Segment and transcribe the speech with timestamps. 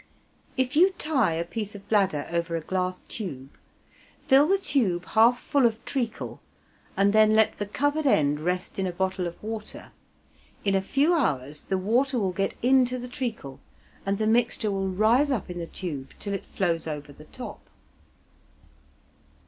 [0.57, 3.51] If you tie a piece of bladder over a glass tube,
[4.25, 6.41] fill the tube half full of treacle,
[6.97, 9.91] and then let the covered end rest in a bottle of water,
[10.65, 13.59] in a few hours the water will get in to the treacle
[14.03, 17.69] and the mixture will rise up in the tube till it flows over the top.